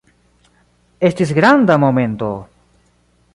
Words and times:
Estis 1.09 1.33
granda 1.41 1.77
momento! 1.85 2.31